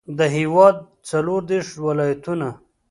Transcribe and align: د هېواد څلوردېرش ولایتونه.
د 0.17 0.19
هېواد 0.37 0.75
څلوردېرش 1.09 1.69
ولایتونه. 1.85 2.47